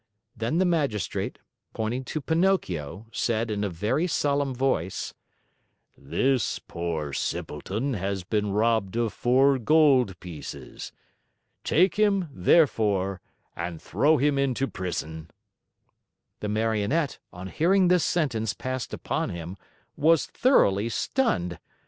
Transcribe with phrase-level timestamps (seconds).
[0.35, 1.37] Then the magistrate,
[1.75, 5.13] pointing to Pinocchio, said in a very solemn voice:
[5.95, 10.91] "This poor simpleton has been robbed of four gold pieces.
[11.63, 13.21] Take him, therefore,
[13.55, 15.29] and throw him into prison."
[16.39, 19.55] The Marionette, on hearing this sentence passed upon him,
[19.95, 21.59] was thoroughly stunned.